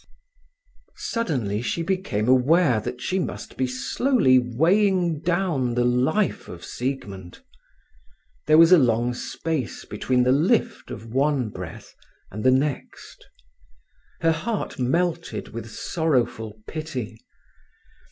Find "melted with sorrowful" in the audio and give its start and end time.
14.79-16.59